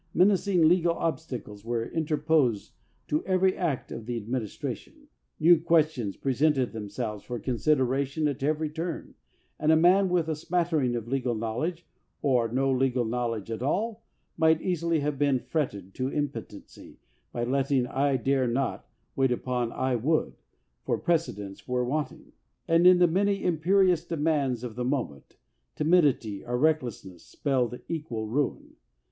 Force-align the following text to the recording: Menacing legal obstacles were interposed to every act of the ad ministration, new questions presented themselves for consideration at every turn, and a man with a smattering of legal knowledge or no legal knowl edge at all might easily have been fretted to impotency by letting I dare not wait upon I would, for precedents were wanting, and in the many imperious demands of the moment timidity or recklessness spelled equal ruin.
Menacing 0.15 0.67
legal 0.67 0.95
obstacles 0.95 1.63
were 1.63 1.85
interposed 1.85 2.73
to 3.07 3.23
every 3.25 3.55
act 3.55 3.91
of 3.91 4.07
the 4.07 4.17
ad 4.17 4.27
ministration, 4.27 5.07
new 5.39 5.59
questions 5.59 6.17
presented 6.17 6.71
themselves 6.73 7.23
for 7.23 7.37
consideration 7.37 8.27
at 8.27 8.41
every 8.41 8.67
turn, 8.67 9.13
and 9.59 9.71
a 9.71 9.75
man 9.75 10.09
with 10.09 10.27
a 10.27 10.35
smattering 10.35 10.95
of 10.95 11.07
legal 11.07 11.35
knowledge 11.35 11.85
or 12.23 12.47
no 12.51 12.71
legal 12.71 13.05
knowl 13.05 13.35
edge 13.35 13.51
at 13.51 13.61
all 13.61 14.03
might 14.37 14.59
easily 14.59 15.01
have 15.01 15.19
been 15.19 15.37
fretted 15.37 15.93
to 15.93 16.07
impotency 16.11 16.97
by 17.31 17.43
letting 17.43 17.85
I 17.85 18.17
dare 18.17 18.47
not 18.47 18.89
wait 19.15 19.31
upon 19.31 19.71
I 19.71 19.95
would, 19.97 20.33
for 20.83 20.97
precedents 20.97 21.67
were 21.67 21.85
wanting, 21.85 22.31
and 22.67 22.87
in 22.87 22.97
the 22.97 23.05
many 23.05 23.43
imperious 23.43 24.03
demands 24.03 24.63
of 24.63 24.73
the 24.75 24.83
moment 24.83 25.37
timidity 25.75 26.43
or 26.43 26.57
recklessness 26.57 27.23
spelled 27.23 27.79
equal 27.87 28.25
ruin. 28.25 28.77